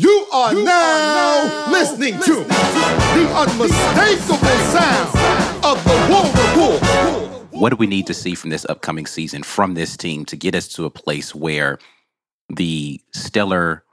You 0.00 0.26
are, 0.32 0.54
you 0.54 0.64
now, 0.64 1.42
are 1.42 1.66
now 1.66 1.72
listening, 1.72 2.16
listening 2.16 2.38
to, 2.38 2.42
to 2.42 2.48
the 2.48 3.28
unmistakable 3.36 4.38
sound 4.72 5.08
of 5.62 5.84
the 5.84 6.06
Wolverine. 6.08 7.30
What 7.50 7.68
do 7.68 7.76
we 7.76 7.86
need 7.86 8.06
to 8.06 8.14
see 8.14 8.34
from 8.34 8.48
this 8.48 8.64
upcoming 8.64 9.04
season 9.04 9.42
from 9.42 9.74
this 9.74 9.98
team 9.98 10.24
to 10.24 10.36
get 10.36 10.54
us 10.54 10.68
to 10.68 10.86
a 10.86 10.90
place 10.90 11.34
where 11.34 11.78
the 12.48 12.98
stellar, 13.12 13.84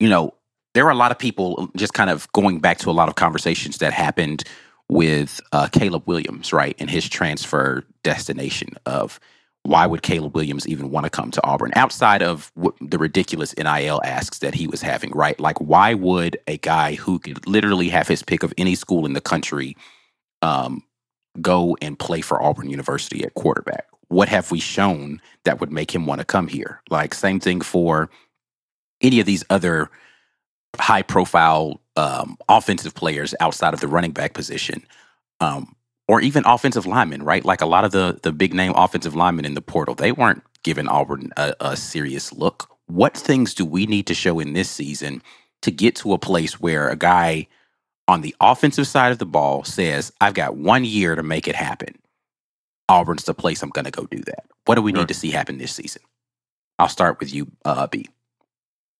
you 0.00 0.08
know, 0.08 0.32
there 0.72 0.86
are 0.86 0.90
a 0.90 0.94
lot 0.96 1.10
of 1.10 1.18
people 1.18 1.70
just 1.76 1.92
kind 1.92 2.08
of 2.08 2.26
going 2.32 2.60
back 2.60 2.78
to 2.78 2.90
a 2.90 2.92
lot 2.92 3.10
of 3.10 3.16
conversations 3.16 3.76
that 3.78 3.92
happened 3.92 4.44
with 4.88 5.42
uh, 5.52 5.68
Caleb 5.70 6.04
Williams, 6.06 6.54
right, 6.54 6.74
and 6.78 6.88
his 6.88 7.06
transfer 7.06 7.84
destination 8.02 8.70
of 8.86 9.20
why 9.64 9.86
would 9.86 10.02
Caleb 10.02 10.34
Williams 10.34 10.68
even 10.68 10.90
want 10.90 11.04
to 11.04 11.10
come 11.10 11.30
to 11.30 11.44
Auburn 11.44 11.72
outside 11.74 12.22
of 12.22 12.52
the 12.82 12.98
ridiculous 12.98 13.56
NIL 13.56 14.00
asks 14.04 14.40
that 14.40 14.54
he 14.54 14.66
was 14.66 14.82
having, 14.82 15.10
right? 15.12 15.40
Like, 15.40 15.58
why 15.58 15.94
would 15.94 16.38
a 16.46 16.58
guy 16.58 16.94
who 16.94 17.18
could 17.18 17.46
literally 17.46 17.88
have 17.88 18.06
his 18.06 18.22
pick 18.22 18.42
of 18.42 18.52
any 18.58 18.74
school 18.74 19.06
in 19.06 19.14
the 19.14 19.22
country 19.22 19.74
um, 20.42 20.82
go 21.40 21.78
and 21.80 21.98
play 21.98 22.20
for 22.20 22.42
Auburn 22.42 22.68
University 22.68 23.24
at 23.24 23.34
quarterback? 23.34 23.86
What 24.08 24.28
have 24.28 24.50
we 24.50 24.60
shown 24.60 25.22
that 25.44 25.60
would 25.60 25.72
make 25.72 25.94
him 25.94 26.04
want 26.04 26.20
to 26.20 26.26
come 26.26 26.46
here? 26.46 26.82
Like, 26.90 27.14
same 27.14 27.40
thing 27.40 27.62
for 27.62 28.10
any 29.00 29.18
of 29.18 29.24
these 29.24 29.44
other 29.48 29.90
high 30.78 31.02
profile 31.02 31.80
um, 31.96 32.36
offensive 32.50 32.94
players 32.94 33.34
outside 33.40 33.72
of 33.72 33.80
the 33.80 33.88
running 33.88 34.12
back 34.12 34.34
position. 34.34 34.84
Um, 35.40 35.74
or 36.06 36.20
even 36.20 36.44
offensive 36.46 36.86
linemen, 36.86 37.22
right? 37.22 37.44
Like 37.44 37.60
a 37.60 37.66
lot 37.66 37.84
of 37.84 37.92
the 37.92 38.18
the 38.22 38.32
big 38.32 38.54
name 38.54 38.72
offensive 38.76 39.14
linemen 39.14 39.44
in 39.44 39.54
the 39.54 39.62
portal, 39.62 39.94
they 39.94 40.12
weren't 40.12 40.42
giving 40.62 40.88
Auburn 40.88 41.32
a, 41.36 41.54
a 41.60 41.76
serious 41.76 42.32
look. 42.32 42.68
What 42.86 43.16
things 43.16 43.54
do 43.54 43.64
we 43.64 43.86
need 43.86 44.06
to 44.08 44.14
show 44.14 44.40
in 44.40 44.52
this 44.52 44.70
season 44.70 45.22
to 45.62 45.70
get 45.70 45.96
to 45.96 46.12
a 46.12 46.18
place 46.18 46.60
where 46.60 46.88
a 46.88 46.96
guy 46.96 47.46
on 48.06 48.20
the 48.20 48.34
offensive 48.40 48.86
side 48.86 49.12
of 49.12 49.18
the 49.18 49.26
ball 49.26 49.64
says, 49.64 50.12
"I've 50.20 50.34
got 50.34 50.56
one 50.56 50.84
year 50.84 51.14
to 51.14 51.22
make 51.22 51.48
it 51.48 51.56
happen." 51.56 51.96
Auburn's 52.88 53.24
the 53.24 53.32
place 53.32 53.62
I'm 53.62 53.70
going 53.70 53.86
to 53.86 53.90
go 53.90 54.04
do 54.04 54.18
that. 54.18 54.44
What 54.66 54.74
do 54.74 54.82
we 54.82 54.92
sure. 54.92 55.00
need 55.00 55.08
to 55.08 55.14
see 55.14 55.30
happen 55.30 55.56
this 55.56 55.72
season? 55.72 56.02
I'll 56.78 56.88
start 56.88 57.18
with 57.18 57.32
you, 57.32 57.50
uh, 57.64 57.86
B. 57.86 58.06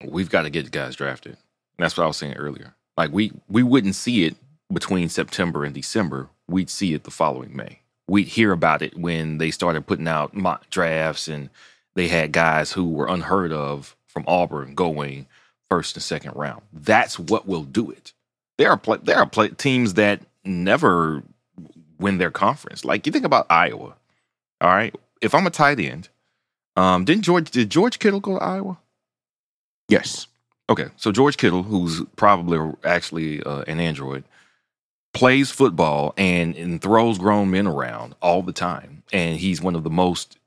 We've 0.02 0.30
got 0.30 0.42
to 0.42 0.50
get 0.50 0.70
guys 0.70 0.96
drafted. 0.96 1.36
That's 1.78 1.96
what 1.96 2.04
I 2.04 2.06
was 2.06 2.16
saying 2.16 2.34
earlier. 2.34 2.74
Like 2.96 3.12
we 3.12 3.32
we 3.48 3.62
wouldn't 3.62 3.94
see 3.94 4.24
it 4.24 4.36
between 4.72 5.08
September 5.08 5.64
and 5.64 5.74
December 5.74 6.30
we'd 6.48 6.70
see 6.70 6.94
it 6.94 7.04
the 7.04 7.10
following 7.10 7.56
May. 7.56 7.80
We'd 8.06 8.28
hear 8.28 8.52
about 8.52 8.82
it 8.82 8.96
when 8.96 9.38
they 9.38 9.50
started 9.50 9.86
putting 9.86 10.08
out 10.08 10.34
mock 10.34 10.68
drafts 10.70 11.28
and 11.28 11.48
they 11.94 12.08
had 12.08 12.32
guys 12.32 12.72
who 12.72 12.90
were 12.90 13.06
unheard 13.06 13.52
of 13.52 13.96
from 14.06 14.24
Auburn 14.26 14.74
going 14.74 15.26
first 15.70 15.96
and 15.96 16.02
second 16.02 16.32
round. 16.34 16.62
That's 16.72 17.18
what 17.18 17.46
will 17.46 17.64
do 17.64 17.90
it. 17.90 18.12
There 18.58 18.70
are 18.70 18.98
there 18.98 19.18
are 19.18 19.48
teams 19.48 19.94
that 19.94 20.20
never 20.44 21.22
win 21.98 22.18
their 22.18 22.30
conference. 22.30 22.84
Like 22.84 23.06
you 23.06 23.12
think 23.12 23.24
about 23.24 23.46
Iowa. 23.50 23.94
All 24.60 24.70
right, 24.70 24.94
if 25.20 25.34
I'm 25.34 25.46
a 25.46 25.50
tight 25.50 25.80
end, 25.80 26.08
um, 26.76 27.04
didn't 27.04 27.24
George 27.24 27.50
did 27.50 27.70
George 27.70 27.98
Kittle 27.98 28.20
go 28.20 28.38
to 28.38 28.44
Iowa? 28.44 28.78
Yes. 29.88 30.26
Okay, 30.70 30.86
so 30.96 31.12
George 31.12 31.36
Kittle, 31.36 31.62
who's 31.62 32.02
probably 32.16 32.72
actually 32.84 33.42
uh, 33.42 33.64
an 33.66 33.80
android, 33.80 34.24
plays 35.14 35.50
football 35.50 36.12
and, 36.18 36.54
and 36.56 36.82
throws 36.82 37.18
grown 37.18 37.50
men 37.50 37.66
around 37.66 38.14
all 38.20 38.42
the 38.42 38.52
time. 38.52 39.02
And 39.12 39.38
he's 39.38 39.62
one 39.62 39.74
of 39.74 39.84
the 39.84 39.90
most 39.90 40.38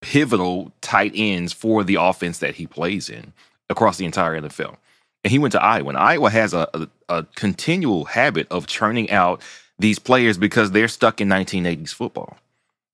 pivotal 0.00 0.72
tight 0.80 1.12
ends 1.14 1.52
for 1.52 1.84
the 1.84 1.96
offense 1.96 2.38
that 2.38 2.56
he 2.56 2.66
plays 2.66 3.08
in 3.08 3.32
across 3.68 3.98
the 3.98 4.06
entire 4.06 4.40
NFL. 4.40 4.76
And 5.22 5.30
he 5.30 5.38
went 5.38 5.52
to 5.52 5.62
Iowa. 5.62 5.90
And 5.90 5.98
Iowa 5.98 6.30
has 6.30 6.54
a, 6.54 6.66
a, 6.72 6.88
a 7.08 7.26
continual 7.34 8.06
habit 8.06 8.48
of 8.50 8.66
churning 8.66 9.10
out 9.10 9.42
these 9.78 9.98
players 9.98 10.38
because 10.38 10.70
they're 10.70 10.88
stuck 10.88 11.20
in 11.20 11.28
1980s 11.28 11.92
football. 11.92 12.38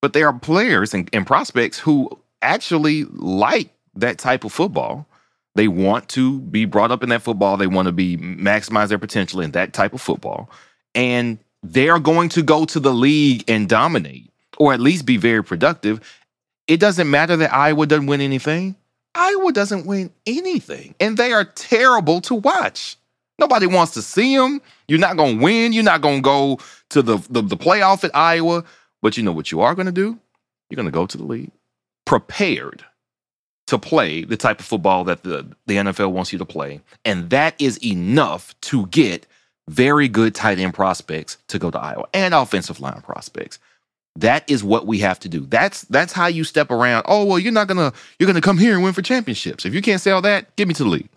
But 0.03 0.13
there 0.13 0.27
are 0.27 0.39
players 0.39 0.93
and, 0.93 1.09
and 1.13 1.27
prospects 1.27 1.79
who 1.79 2.11
actually 2.43 3.05
like 3.05 3.71
that 3.95 4.19
type 4.19 4.45
of 4.45 4.53
football. 4.53 5.07
They 5.55 5.69
want 5.69 6.09
to 6.11 6.41
be 6.41 6.65
brought 6.65 6.91
up 6.91 7.03
in 7.03 7.09
that 7.11 7.23
football. 7.23 7.57
They 7.57 7.67
want 7.67 7.87
to 7.87 7.93
be 7.93 8.17
maximize 8.17 8.89
their 8.89 8.99
potential 8.99 9.41
in 9.41 9.53
that 9.53 9.73
type 9.73 9.95
of 9.95 10.03
football 10.03 10.51
and 10.97 11.39
they're 11.63 12.01
going 12.01 12.31
to 12.31 12.43
go 12.43 12.65
to 12.65 12.81
the 12.81 12.93
league 12.93 13.45
and 13.47 13.69
dominate 13.69 14.31
or 14.59 14.73
at 14.73 14.81
least 14.81 15.07
be 15.07 15.17
very 15.17 15.45
productive. 15.45 16.01
It 16.67 16.81
doesn't 16.81 17.09
matter 17.09 17.37
that 17.37 17.53
Iowa 17.53 17.87
doesn't 17.87 18.07
win 18.07 18.21
anything. 18.21 18.75
Iowa 19.15 19.53
doesn't 19.53 19.87
win 19.87 20.11
anything, 20.27 20.95
and 21.01 21.17
they 21.17 21.33
are 21.33 21.45
terrible 21.45 22.21
to 22.23 22.35
watch. 22.35 22.97
Nobody 23.39 23.67
wants 23.67 23.95
to 23.95 24.03
see 24.03 24.37
them. 24.37 24.61
You're 24.89 24.99
not 24.99 25.17
going 25.17 25.39
to 25.39 25.45
win. 25.45 25.73
You're 25.73 25.85
not 25.85 26.01
going 26.01 26.17
to 26.17 26.23
go 26.23 26.59
to 26.91 27.03
the, 27.03 27.19
the, 27.31 27.43
the 27.43 27.57
playoff 27.57 28.03
at 28.05 28.15
Iowa. 28.15 28.65
But 29.03 29.17
you 29.17 29.23
know 29.23 29.33
what 29.33 29.53
you 29.53 29.61
are 29.61 29.75
going 29.75 29.87
to 29.87 29.93
do? 29.93 30.19
You're 30.69 30.77
going 30.77 30.87
to 30.87 30.93
go 30.93 31.07
to 31.07 31.17
the 31.17 31.25
league 31.25 31.51
prepared 32.07 32.85
to 33.67 33.79
play 33.79 34.25
the 34.25 34.37
type 34.37 34.61
of 34.61 34.67
football 34.67 35.05
that 35.05 35.23
the, 35.23 35.47
the 35.67 35.77
NFL 35.77 36.13
wants 36.13 36.33
you 36.33 36.39
to 36.39 36.45
play. 36.45 36.81
And 37.05 37.31
that 37.31 37.55
is 37.59 37.85
enough 37.85 38.59
to 38.63 38.87
get 38.87 39.27
very 39.69 40.09
good 40.09 40.35
tight 40.35 40.59
end 40.59 40.75
prospects 40.75 41.39
to 41.49 41.59
go 41.59 41.71
to 41.71 41.79
Iowa 41.79 42.07
and 42.15 42.35
offensive 42.35 42.81
line 42.81 43.01
prospects. 43.03 43.59
That 44.17 44.49
is 44.51 44.65
what 44.65 44.87
we 44.87 45.01
have 45.01 45.19
to 45.21 45.29
do. 45.29 45.41
That's 45.41 45.83
that's 45.83 46.13
how 46.13 46.27
you 46.27 46.45
step 46.45 46.71
around. 46.71 47.05
Oh 47.07 47.25
well, 47.25 47.39
you're 47.39 47.53
not 47.53 47.69
gonna 47.69 47.93
you're 48.19 48.27
gonna 48.27 48.41
come 48.41 48.59
here 48.59 48.75
and 48.75 48.83
win 48.83 48.95
for 48.95 49.03
championships. 49.03 49.67
If 49.67 49.75
you 49.75 49.83
can't 49.83 50.01
sell 50.01 50.23
that, 50.23 50.55
get 50.57 50.69
me 50.69 50.75
to 50.75 50.85
the 50.85 50.89
league. 50.89 51.09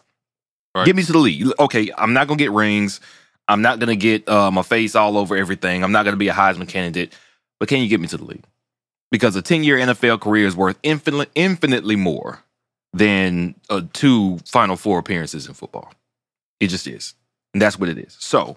Right. 0.76 0.86
Get 0.86 0.96
me 0.96 1.04
to 1.04 1.12
the 1.12 1.18
league. 1.18 1.48
Okay, 1.60 1.90
I'm 1.98 2.14
not 2.14 2.28
gonna 2.28 2.38
get 2.38 2.52
rings. 2.52 3.00
I'm 3.48 3.62
not 3.62 3.80
gonna 3.80 3.96
get 3.96 4.28
uh, 4.28 4.52
my 4.52 4.64
face 4.64 4.96
all 4.96 5.18
over 5.18 5.36
everything. 5.36 5.84
I'm 5.84 5.92
not 5.92 6.04
gonna 6.04 6.18
be 6.18 6.28
a 6.28 6.34
Heisman 6.34 6.68
candidate. 6.68 7.14
But 7.60 7.70
can 7.70 7.82
you 7.82 7.88
get 7.88 8.00
me 8.00 8.08
to 8.08 8.18
the 8.18 8.26
league? 8.26 8.46
Because 9.12 9.36
a 9.36 9.42
10 9.42 9.64
year 9.64 9.78
NFL 9.78 10.22
career 10.22 10.46
is 10.46 10.56
worth 10.56 10.78
infinitely 10.84 11.28
infinitely 11.36 11.96
more 11.96 12.44
than 12.94 13.56
uh, 13.70 13.82
two 13.94 14.40
Final 14.40 14.76
Four 14.76 15.00
appearances 15.00 15.48
in 15.48 15.54
football. 15.54 15.94
It 16.60 16.68
just 16.68 16.88
is. 16.88 17.14
And 17.60 17.62
that's 17.66 17.78
what 17.78 17.90
it 17.90 17.98
is. 17.98 18.16
So 18.22 18.56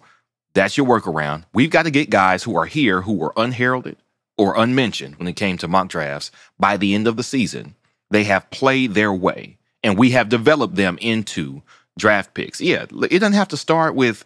that's 0.54 0.76
your 0.76 0.86
workaround. 0.86 1.42
We've 1.52 1.70
got 1.70 1.86
to 1.86 1.90
get 1.90 2.08
guys 2.08 2.44
who 2.44 2.56
are 2.56 2.66
here 2.66 3.02
who 3.02 3.14
were 3.14 3.32
unheralded 3.36 3.96
or 4.38 4.56
unmentioned 4.56 5.16
when 5.16 5.26
it 5.26 5.34
came 5.34 5.58
to 5.58 5.66
mock 5.66 5.88
drafts 5.88 6.30
by 6.56 6.76
the 6.76 6.94
end 6.94 7.08
of 7.08 7.16
the 7.16 7.24
season. 7.24 7.74
They 8.12 8.22
have 8.22 8.48
played 8.50 8.94
their 8.94 9.12
way 9.12 9.58
and 9.82 9.98
we 9.98 10.12
have 10.12 10.28
developed 10.28 10.76
them 10.76 10.98
into 11.00 11.62
draft 11.98 12.34
picks. 12.34 12.60
Yeah, 12.60 12.84
it 13.10 13.18
doesn't 13.18 13.32
have 13.32 13.48
to 13.48 13.56
start 13.56 13.96
with 13.96 14.24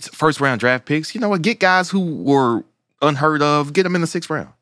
first 0.00 0.40
round 0.40 0.60
draft 0.60 0.86
picks. 0.86 1.14
You 1.14 1.20
know 1.20 1.28
what? 1.28 1.42
Get 1.42 1.60
guys 1.60 1.90
who 1.90 2.22
were 2.22 2.64
unheard 3.02 3.42
of, 3.42 3.74
get 3.74 3.82
them 3.82 3.94
in 3.94 4.00
the 4.00 4.06
sixth 4.06 4.30
round, 4.30 4.54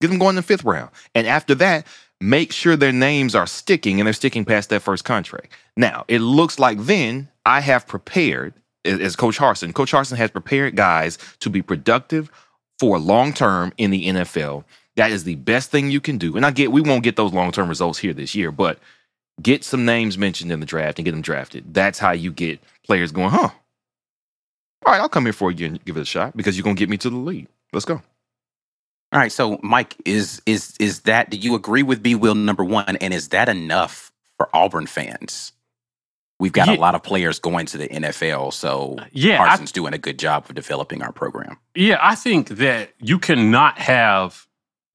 get 0.00 0.10
them 0.10 0.20
going 0.20 0.30
in 0.30 0.36
the 0.36 0.42
fifth 0.42 0.62
round. 0.62 0.90
And 1.12 1.26
after 1.26 1.56
that, 1.56 1.88
make 2.20 2.52
sure 2.52 2.76
their 2.76 2.92
names 2.92 3.34
are 3.34 3.48
sticking 3.48 3.98
and 3.98 4.06
they're 4.06 4.12
sticking 4.12 4.44
past 4.44 4.68
that 4.68 4.78
first 4.78 5.04
contract. 5.04 5.52
Now, 5.76 6.04
it 6.06 6.20
looks 6.20 6.60
like 6.60 6.78
then 6.78 7.28
I 7.44 7.62
have 7.62 7.88
prepared 7.88 8.54
as 8.84 9.16
Coach 9.16 9.38
Harsin. 9.38 9.74
Coach 9.74 9.92
Harsin 9.92 10.16
has 10.16 10.30
prepared 10.30 10.76
guys 10.76 11.18
to 11.40 11.50
be 11.50 11.62
productive 11.62 12.30
for 12.78 12.98
long 12.98 13.32
term 13.32 13.72
in 13.76 13.90
the 13.90 14.08
NFL. 14.08 14.64
That 14.96 15.10
is 15.10 15.24
the 15.24 15.36
best 15.36 15.70
thing 15.70 15.90
you 15.90 16.00
can 16.00 16.18
do. 16.18 16.36
And 16.36 16.44
I 16.44 16.50
get 16.50 16.72
we 16.72 16.80
won't 16.80 17.04
get 17.04 17.16
those 17.16 17.32
long 17.32 17.52
term 17.52 17.68
results 17.68 17.98
here 17.98 18.12
this 18.12 18.34
year, 18.34 18.50
but 18.50 18.78
get 19.40 19.64
some 19.64 19.84
names 19.84 20.18
mentioned 20.18 20.52
in 20.52 20.60
the 20.60 20.66
draft 20.66 20.98
and 20.98 21.04
get 21.04 21.12
them 21.12 21.22
drafted. 21.22 21.72
That's 21.74 21.98
how 21.98 22.12
you 22.12 22.32
get 22.32 22.60
players 22.84 23.12
going, 23.12 23.30
huh? 23.30 23.50
All 24.84 24.92
right, 24.92 25.00
I'll 25.00 25.08
come 25.08 25.24
here 25.24 25.32
for 25.32 25.50
you 25.50 25.66
and 25.66 25.84
give 25.84 25.96
it 25.96 26.00
a 26.00 26.04
shot 26.04 26.36
because 26.36 26.56
you're 26.56 26.64
gonna 26.64 26.74
get 26.74 26.88
me 26.88 26.98
to 26.98 27.10
the 27.10 27.16
lead. 27.16 27.48
Let's 27.72 27.84
go. 27.84 28.02
All 29.12 29.20
right, 29.20 29.30
so 29.30 29.60
Mike, 29.62 29.94
is 30.04 30.42
is 30.46 30.74
is 30.80 31.00
that? 31.00 31.30
Do 31.30 31.36
you 31.36 31.54
agree 31.54 31.82
with 31.82 32.02
B. 32.02 32.14
Will 32.14 32.34
number 32.34 32.64
one, 32.64 32.96
and 32.96 33.14
is 33.14 33.28
that 33.28 33.48
enough 33.48 34.10
for 34.38 34.48
Auburn 34.54 34.86
fans? 34.86 35.52
We've 36.42 36.52
got 36.52 36.66
yeah. 36.66 36.74
a 36.74 36.80
lot 36.80 36.96
of 36.96 37.04
players 37.04 37.38
going 37.38 37.66
to 37.66 37.78
the 37.78 37.86
NFL. 37.86 38.52
So 38.52 38.96
yeah, 39.12 39.38
Harsin's 39.38 39.70
I, 39.70 39.74
doing 39.74 39.94
a 39.94 39.98
good 39.98 40.18
job 40.18 40.44
of 40.48 40.56
developing 40.56 41.00
our 41.00 41.12
program. 41.12 41.56
Yeah, 41.76 41.98
I 42.02 42.16
think 42.16 42.48
that 42.48 42.90
you 42.98 43.20
cannot 43.20 43.78
have 43.78 44.48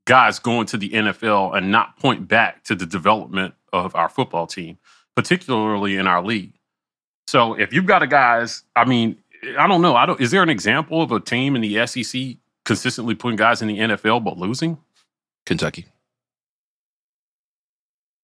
guys 0.05 0.39
going 0.39 0.67
to 0.67 0.77
the 0.77 0.89
NFL 0.89 1.57
and 1.57 1.71
not 1.71 1.97
point 1.99 2.27
back 2.27 2.65
to 2.65 2.75
the 2.75 2.85
development 2.85 3.53
of 3.71 3.95
our 3.95 4.09
football 4.09 4.45
team, 4.45 4.77
particularly 5.15 5.95
in 5.95 6.05
our 6.05 6.21
league. 6.21 6.51
So 7.27 7.53
if 7.53 7.73
you've 7.73 7.85
got 7.85 8.03
a 8.03 8.07
guys, 8.07 8.63
I 8.75 8.83
mean, 8.83 9.17
I 9.57 9.67
don't 9.67 9.81
know. 9.81 9.95
I 9.95 10.05
don't. 10.05 10.19
Is 10.19 10.31
there 10.31 10.43
an 10.43 10.49
example 10.49 11.01
of 11.01 11.13
a 11.13 11.19
team 11.21 11.55
in 11.55 11.61
the 11.61 11.87
SEC 11.87 12.37
consistently 12.65 13.15
putting 13.15 13.37
guys 13.37 13.61
in 13.61 13.69
the 13.69 13.77
NFL 13.77 14.21
but 14.21 14.37
losing? 14.37 14.77
Kentucky. 15.45 15.85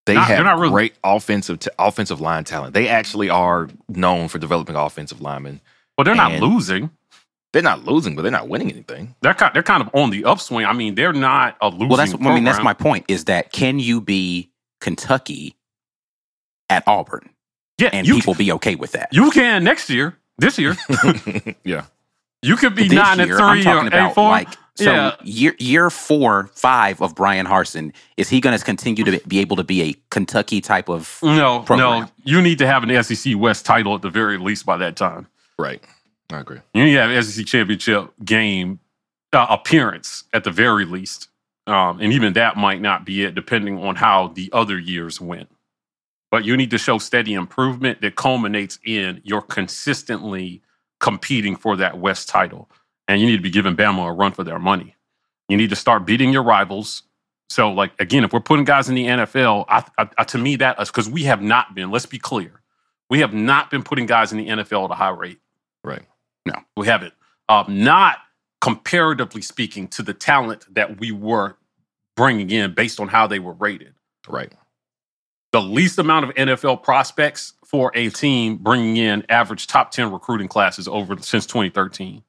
They 0.05 0.15
Not- 0.15 0.27
have 0.27 0.43
not 0.43 0.59
really- 0.59 0.71
great 0.71 0.95
offensive 1.03 1.59
t- 1.59 1.69
offensive 1.79 2.19
line 2.19 2.43
talent. 2.43 2.73
They 2.73 2.89
actually 2.89 3.29
are 3.29 3.69
known 3.87 4.27
for 4.27 4.37
developing 4.37 4.75
offensive 4.75 5.21
linemen. 5.21 5.61
Well, 5.97 6.03
they're 6.05 6.15
not 6.15 6.33
losing. 6.41 6.89
They're 7.53 7.61
not 7.61 7.85
losing, 7.85 8.15
but 8.15 8.23
they're 8.23 8.31
not 8.31 8.49
winning 8.49 8.71
anything. 8.71 9.15
They're 9.21 9.35
kind, 9.35 9.53
they're 9.53 9.61
kind 9.63 9.81
of 9.81 9.89
on 9.93 10.09
the 10.09 10.25
upswing. 10.25 10.65
I 10.65 10.73
mean, 10.73 10.95
they're 10.95 11.13
not 11.13 11.55
a 11.61 11.69
losing. 11.69 11.87
Well, 11.87 11.97
that's 11.97 12.13
I 12.15 12.17
mean 12.33 12.43
that's 12.43 12.63
my 12.63 12.73
point. 12.73 13.05
Is 13.07 13.25
that 13.25 13.51
can 13.51 13.79
you 13.79 14.01
be 14.01 14.49
Kentucky 14.81 15.55
at 16.69 16.83
Auburn 16.87 17.29
yeah. 17.77 17.89
and 17.93 18.07
people 18.07 18.33
be 18.33 18.51
okay 18.53 18.73
with 18.75 18.93
that? 18.93 19.09
you 19.11 19.29
can 19.31 19.63
next 19.63 19.89
year, 19.89 20.17
this 20.39 20.57
year, 20.57 20.75
yeah. 21.63 21.85
You 22.43 22.55
could 22.55 22.75
be 22.75 22.83
This 22.87 22.93
nine 22.93 23.17
year, 23.19 23.29
and 23.29 23.37
3 23.37 23.45
I'm 23.45 23.63
talking 23.63 23.87
eight 23.87 23.93
about 23.93 24.15
four. 24.15 24.29
like 24.29 24.49
so 24.75 24.91
Yeah. 24.91 25.15
year 25.23 25.55
year 25.59 25.89
four 25.89 26.49
five 26.55 27.01
of 27.01 27.15
Bryan 27.15 27.45
Harsin 27.45 27.93
is 28.17 28.29
he 28.29 28.41
going 28.41 28.57
to 28.57 28.63
continue 28.63 29.03
to 29.03 29.19
be 29.27 29.39
able 29.39 29.55
to 29.57 29.63
be 29.63 29.81
a 29.83 29.95
Kentucky 30.09 30.61
type 30.61 30.89
of 30.89 31.19
no, 31.21 31.59
program. 31.61 32.01
no, 32.03 32.07
you 32.23 32.41
need 32.41 32.57
to 32.59 32.67
have 32.67 32.83
an 32.83 33.03
SEC 33.03 33.33
West 33.37 33.65
title 33.65 33.95
at 33.95 34.01
the 34.01 34.09
very 34.09 34.37
least 34.37 34.65
by 34.65 34.77
that 34.77 34.95
time. 34.95 35.27
Right. 35.59 35.81
I 36.31 36.39
agree. 36.39 36.59
You 36.73 36.83
need 36.85 36.93
to 36.93 37.01
have 37.01 37.11
an 37.11 37.21
SEC 37.23 37.45
championship 37.45 38.11
game 38.25 38.79
uh, 39.31 39.45
appearance 39.49 40.23
at 40.33 40.43
the 40.43 40.51
very 40.51 40.85
least, 40.85 41.27
um, 41.67 41.99
and 42.01 42.11
even 42.13 42.33
that 42.33 42.57
might 42.57 42.81
not 42.81 43.05
be 43.05 43.23
it, 43.23 43.35
depending 43.35 43.77
on 43.83 43.95
how 43.95 44.29
the 44.29 44.49
other 44.53 44.79
years 44.79 45.21
went. 45.21 45.49
But 46.31 46.45
you 46.45 46.57
need 46.57 46.71
to 46.71 46.79
show 46.79 46.97
steady 46.97 47.35
improvement 47.35 48.01
that 48.01 48.15
culminates 48.15 48.79
in 48.83 49.21
you're 49.23 49.41
consistently 49.41 50.63
competing 51.03 51.57
for 51.57 51.75
that 51.75 51.99
West 51.99 52.29
title, 52.29 52.69
and 53.09 53.19
you 53.19 53.27
need 53.27 53.35
to 53.35 53.43
be 53.43 53.49
giving 53.49 53.75
Bama 53.75 54.07
a 54.07 54.13
run 54.13 54.31
for 54.31 54.45
their 54.45 54.57
money. 54.57 54.95
You 55.49 55.57
need 55.57 55.69
to 55.71 55.75
start 55.75 56.05
beating 56.05 56.31
your 56.31 56.43
rivals. 56.43 57.03
So, 57.49 57.69
like 57.69 57.91
again, 57.99 58.23
if 58.23 58.31
we're 58.31 58.39
putting 58.39 58.63
guys 58.63 58.87
in 58.87 58.95
the 58.95 59.05
NFL, 59.05 59.65
I, 59.67 59.83
I, 59.97 60.09
I- 60.17 60.23
to 60.23 60.37
me 60.37 60.55
that 60.55 60.81
is 60.81 60.87
because 60.87 61.09
we 61.09 61.23
have 61.23 61.41
not 61.41 61.75
been. 61.75 61.91
Let's 61.91 62.05
be 62.05 62.17
clear, 62.17 62.61
we 63.09 63.19
have 63.19 63.33
not 63.33 63.69
been 63.69 63.83
putting 63.83 64.05
guys 64.05 64.31
in 64.31 64.37
the 64.37 64.47
NFL 64.47 64.85
at 64.85 64.91
a 64.91 64.95
high 64.95 65.09
rate. 65.09 65.39
Right. 65.83 66.03
No, 66.45 66.55
we 66.77 66.87
haven't. 66.87 67.13
Um, 67.49 67.83
not 67.83 68.19
comparatively 68.61 69.41
speaking 69.41 69.89
to 69.89 70.03
the 70.03 70.13
talent 70.13 70.73
that 70.73 71.01
we 71.01 71.11
were 71.11 71.57
bringing 72.15 72.49
in 72.49 72.73
based 72.73 73.01
on 73.01 73.09
how 73.09 73.27
they 73.27 73.39
were 73.39 73.53
rated. 73.53 73.93
Right. 74.25 74.53
The 75.51 75.61
least 75.61 75.99
amount 75.99 76.29
of 76.29 76.35
NFL 76.35 76.81
prospects 76.81 77.53
for 77.73 77.91
a 77.95 78.07
team 78.09 78.57
bringing 78.57 78.97
in 78.97 79.25
average 79.29 79.65
top 79.65 79.89
10 79.89 80.11
recruiting 80.11 80.47
classes 80.47 80.87
over 80.87 81.17
since 81.17 81.47
2013. 81.47 82.21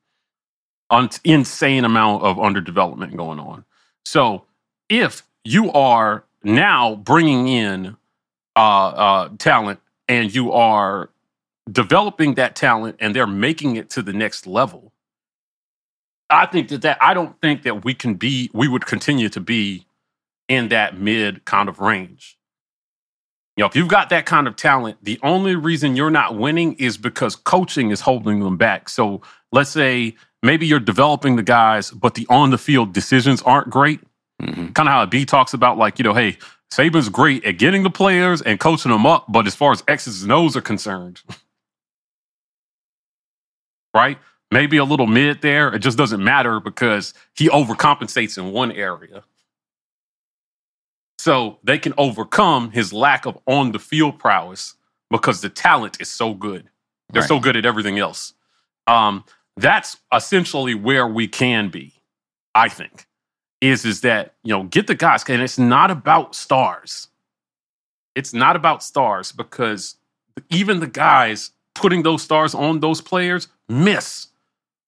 Un- 0.89 1.11
insane 1.23 1.85
amount 1.85 2.23
of 2.23 2.39
underdevelopment 2.39 3.15
going 3.15 3.39
on. 3.39 3.63
So 4.07 4.47
if 4.89 5.23
you 5.45 5.71
are 5.73 6.25
now 6.43 6.95
bringing 6.95 7.47
in 7.47 7.95
uh, 8.57 8.87
uh, 8.89 9.29
talent 9.37 9.81
and 10.09 10.35
you 10.35 10.51
are 10.53 11.11
developing 11.71 12.37
that 12.37 12.57
talent 12.57 12.97
and 12.99 13.15
they're 13.15 13.27
making 13.27 13.77
it 13.77 13.91
to 13.91 14.01
the 14.01 14.15
next 14.15 14.47
level, 14.47 14.93
I 16.31 16.47
think 16.47 16.69
that 16.71 16.81
that 16.83 16.97
I 17.03 17.13
don't 17.13 17.39
think 17.43 17.65
that 17.65 17.85
we 17.85 17.93
can 17.93 18.15
be 18.15 18.51
we 18.55 18.67
would 18.67 18.87
continue 18.87 19.29
to 19.29 19.41
be 19.41 19.85
in 20.49 20.69
that 20.69 20.99
mid 20.99 21.45
kind 21.45 21.69
of 21.69 21.81
range. 21.81 22.39
You 23.57 23.63
know, 23.63 23.67
if 23.69 23.77
you've 23.77 23.89
got 23.89 24.09
that 24.11 24.27
kind 24.27 24.49
of 24.49 24.57
talent, 24.57 24.99
the 25.03 25.19
only 25.23 25.55
reason 25.55 25.95
you're 25.95 26.11
not 26.11 26.37
winning 26.37 26.75
is 26.75 26.97
because 26.97 27.37
coaching 27.37 27.91
is 27.91 28.01
holding 28.01 28.41
them 28.41 28.57
back. 28.57 28.89
So 28.89 29.23
let's 29.53 29.71
say 29.71 30.17
maybe 30.43 30.67
you're 30.67 30.81
developing 30.81 31.37
the 31.37 31.45
guys, 31.45 31.93
but 31.93 32.15
the 32.15 32.27
on 32.29 32.51
the 32.51 32.59
field 32.59 32.93
decisions 32.93 33.43
aren't 33.43 33.71
great. 33.71 34.01
Mhm. 34.43 34.75
Kind 34.75 34.89
of 34.89 34.93
how 34.93 35.07
B 35.07 35.25
talks 35.25 35.55
about, 35.55 35.79
like, 35.79 36.01
you 36.01 36.03
know, 36.03 36.15
hey, 36.15 36.37
Saban's 36.73 37.09
great 37.09 37.45
at 37.45 37.59
getting 37.59 37.85
the 37.85 37.91
players 37.91 38.43
and 38.43 38.59
coaching 38.59 38.91
them 38.91 39.07
up, 39.07 39.27
but 39.29 39.47
as 39.47 39.55
far 39.55 39.71
as 39.71 39.85
X's 39.87 40.25
and 40.25 40.33
O's 40.33 40.57
are 40.57 40.61
concerned, 40.61 41.23
right? 43.95 44.19
Maybe 44.51 44.77
a 44.79 44.85
little 44.85 45.07
mid 45.07 45.43
there. 45.43 45.73
It 45.73 45.81
just 45.81 45.99
doesn't 45.99 46.23
matter 46.23 46.59
because 46.61 47.15
he 47.37 47.49
overcompensates 47.49 48.39
in 48.39 48.53
one 48.53 48.73
area. 48.73 49.23
So 51.25 51.59
they 51.65 51.79
can 51.79 51.95
overcome 51.97 52.71
his 52.71 52.93
lack 52.93 53.25
of 53.25 53.39
on 53.47 53.73
the 53.73 53.79
field 53.79 54.19
prowess 54.19 54.75
because 55.11 55.41
the 55.41 55.49
talent 55.49 55.99
is 55.99 56.11
so 56.11 56.35
good. 56.35 56.69
They're 57.15 57.23
Right. 57.23 57.29
so 57.29 57.41
good 57.41 57.57
at 57.57 57.65
everything 57.65 57.99
else. 57.99 58.35
Um, 58.87 59.25
that's 59.57 59.97
essentially 60.13 60.75
where 60.75 61.07
we 61.09 61.27
can 61.27 61.71
be, 61.71 61.95
I 62.55 62.69
think. 62.69 63.07
Is 63.63 63.87
is 63.87 64.03
that, 64.03 64.35
you 64.43 64.53
know, 64.55 64.65
get 64.65 64.87
the 64.87 64.95
guys, 64.95 65.25
and 65.27 65.41
it's 65.41 65.59
not 65.59 65.91
about 65.91 66.35
stars. 66.35 67.09
It's 68.15 68.35
not 68.35 68.55
about 68.55 68.83
stars 68.83 69.33
because 69.33 69.97
even 70.51 70.81
the 70.81 70.87
guys 70.87 71.53
putting 71.75 72.03
those 72.03 72.21
stars 72.21 72.55
on 72.55 72.81
those 72.81 73.01
players 73.01 73.49
miss 73.67 74.27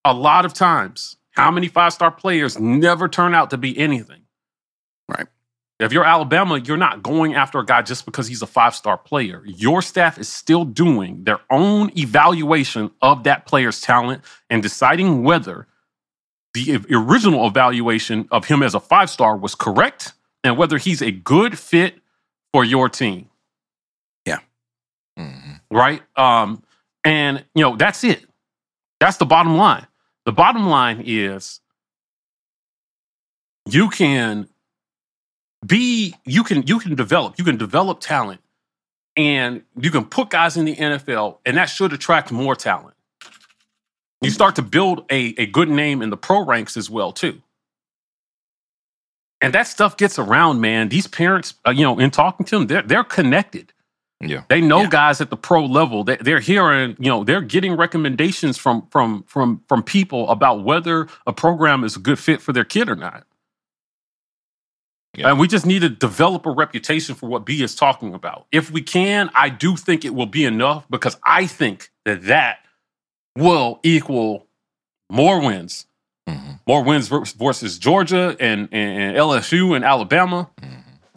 a 0.04 0.12
lot 0.12 0.44
of 0.44 0.52
times. 0.52 1.16
How 1.30 1.50
many 1.50 1.68
five 1.68 1.94
star 1.94 2.10
players 2.10 2.58
never 2.60 3.08
turn 3.08 3.34
out 3.34 3.48
to 3.50 3.56
be 3.56 3.78
anything? 3.78 4.24
Right. 5.08 5.28
If 5.78 5.92
you're 5.92 6.04
Alabama, 6.04 6.58
you're 6.58 6.78
not 6.78 7.02
going 7.02 7.34
after 7.34 7.58
a 7.58 7.66
guy 7.66 7.82
just 7.82 8.06
because 8.06 8.28
he's 8.28 8.40
a 8.40 8.46
five 8.46 8.74
star 8.74 8.96
player. 8.96 9.42
Your 9.44 9.82
staff 9.82 10.18
is 10.18 10.28
still 10.28 10.64
doing 10.64 11.24
their 11.24 11.40
own 11.50 11.90
evaluation 11.98 12.90
of 13.02 13.24
that 13.24 13.46
player's 13.46 13.80
talent 13.82 14.22
and 14.48 14.62
deciding 14.62 15.22
whether 15.22 15.66
the 16.54 16.80
original 16.90 17.46
evaluation 17.46 18.26
of 18.30 18.46
him 18.46 18.62
as 18.62 18.74
a 18.74 18.80
five 18.80 19.10
star 19.10 19.36
was 19.36 19.54
correct 19.54 20.14
and 20.42 20.56
whether 20.56 20.78
he's 20.78 21.02
a 21.02 21.10
good 21.10 21.58
fit 21.58 21.96
for 22.52 22.64
your 22.64 22.88
team. 22.88 23.28
hmm 25.16 25.52
Right. 25.70 26.02
Um, 26.16 26.62
and, 27.04 27.44
you 27.54 27.62
know, 27.62 27.76
that's 27.76 28.02
it. 28.04 28.24
That's 29.00 29.18
the 29.18 29.26
bottom 29.26 29.56
line. 29.56 29.86
The 30.24 30.32
bottom 30.32 30.66
line 30.68 31.02
is 31.04 31.60
you 33.68 33.90
can 33.90 34.48
be 35.64 36.14
you 36.24 36.42
can 36.44 36.62
you 36.66 36.78
can 36.78 36.94
develop 36.94 37.38
you 37.38 37.44
can 37.44 37.56
develop 37.56 38.00
talent 38.00 38.40
and 39.16 39.62
you 39.80 39.90
can 39.90 40.04
put 40.04 40.30
guys 40.30 40.56
in 40.56 40.64
the 40.64 40.76
NFL 40.76 41.38
and 41.46 41.56
that 41.56 41.66
should 41.66 41.92
attract 41.92 42.30
more 42.30 42.54
talent. 42.54 42.94
You 44.22 44.30
start 44.30 44.56
to 44.56 44.62
build 44.62 45.04
a, 45.10 45.34
a 45.38 45.46
good 45.46 45.68
name 45.68 46.02
in 46.02 46.10
the 46.10 46.16
pro 46.16 46.44
ranks 46.44 46.76
as 46.76 46.88
well 46.90 47.12
too. 47.12 47.40
And 49.40 49.52
that 49.54 49.66
stuff 49.66 49.96
gets 49.96 50.18
around, 50.18 50.60
man. 50.60 50.88
These 50.88 51.06
parents, 51.06 51.54
uh, 51.66 51.70
you 51.70 51.82
know, 51.82 51.98
in 51.98 52.10
talking 52.10 52.46
to 52.46 52.58
them, 52.58 52.66
they're 52.66 52.82
they're 52.82 53.04
connected. 53.04 53.72
Yeah. 54.20 54.44
They 54.48 54.62
know 54.62 54.82
Yeah. 54.82 54.88
guys 54.88 55.20
at 55.20 55.28
the 55.28 55.36
pro 55.36 55.66
level. 55.66 56.02
They, 56.04 56.16
they're 56.16 56.40
hearing, 56.40 56.96
you 56.98 57.10
know, 57.10 57.22
they're 57.22 57.42
getting 57.42 57.76
recommendations 57.76 58.56
from 58.56 58.86
from 58.90 59.24
from 59.24 59.62
from 59.68 59.82
people 59.82 60.28
about 60.30 60.64
whether 60.64 61.06
a 61.26 61.32
program 61.34 61.84
is 61.84 61.96
a 61.96 62.00
good 62.00 62.18
fit 62.18 62.40
for 62.40 62.52
their 62.54 62.64
kid 62.64 62.88
or 62.88 62.96
not. 62.96 63.26
Yeah. 65.16 65.30
And 65.30 65.38
we 65.38 65.48
just 65.48 65.66
need 65.66 65.80
to 65.80 65.88
develop 65.88 66.46
a 66.46 66.50
reputation 66.50 67.14
for 67.14 67.26
what 67.26 67.44
B 67.44 67.62
is 67.62 67.74
talking 67.74 68.14
about. 68.14 68.46
If 68.52 68.70
we 68.70 68.82
can, 68.82 69.30
I 69.34 69.48
do 69.48 69.76
think 69.76 70.04
it 70.04 70.14
will 70.14 70.26
be 70.26 70.44
enough 70.44 70.86
because 70.90 71.16
I 71.24 71.46
think 71.46 71.90
that 72.04 72.24
that 72.24 72.58
will 73.36 73.80
equal 73.82 74.46
more 75.10 75.40
wins, 75.40 75.86
hmm 76.26 76.52
more 76.68 76.82
wins 76.82 77.06
versus 77.06 77.78
Georgia 77.78 78.36
and, 78.40 78.68
and, 78.72 79.00
and 79.00 79.16
LSU 79.16 79.76
and 79.76 79.84
Alabama, 79.84 80.50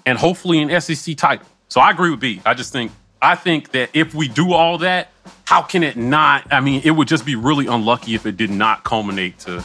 and 0.06 0.16
hopefully 0.16 0.60
an 0.62 0.80
SEC 0.80 1.18
title. 1.18 1.48
So 1.70 1.82
I 1.82 1.90
agree 1.90 2.12
with 2.12 2.20
B. 2.20 2.40
I 2.46 2.54
just 2.54 2.72
think 2.72 2.92
I 3.22 3.36
think 3.36 3.72
that 3.72 3.90
if 3.94 4.14
we 4.14 4.28
do 4.28 4.54
all 4.54 4.78
that, 4.80 5.12
how 5.46 5.62
can 5.62 5.84
it 5.84 5.98
not? 5.98 6.48
I 6.52 6.62
mean, 6.62 6.82
it 6.84 6.92
would 6.92 7.08
just 7.08 7.26
be 7.26 7.36
really 7.36 7.68
unlucky 7.68 8.16
if 8.16 8.26
it 8.26 8.38
did 8.38 8.52
not 8.52 8.84
culminate 8.84 9.40
to 9.40 9.64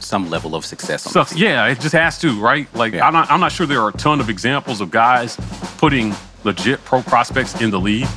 some 0.00 0.30
level 0.30 0.54
of 0.54 0.64
success. 0.64 1.06
On 1.06 1.10
stuff. 1.10 1.36
Yeah, 1.36 1.66
it 1.68 1.80
just 1.80 1.92
has 1.94 2.18
to, 2.20 2.40
right? 2.40 2.72
Like 2.74 2.94
Yeah. 2.94 3.06
I'm 3.06 3.12
not 3.12 3.30
I'm 3.30 3.40
not 3.40 3.52
sure 3.52 3.66
there 3.66 3.80
are 3.80 3.90
a 3.90 3.92
ton 3.92 4.20
of 4.20 4.28
examples 4.28 4.80
of 4.80 4.90
guys 4.90 5.36
putting 5.78 6.14
legit 6.44 6.82
pro 6.84 7.02
prospects 7.02 7.60
in 7.60 7.70
the 7.70 7.78
league, 7.80 8.08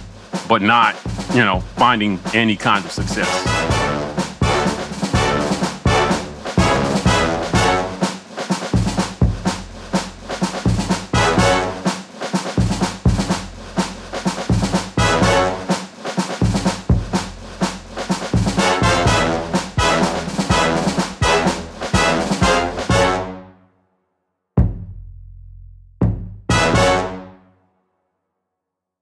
but 0.48 0.62
not, 0.62 0.96
you 1.34 1.44
know, 1.44 1.60
finding 1.76 2.20
any 2.34 2.56
kind 2.56 2.84
of 2.86 2.92
success. 2.92 3.83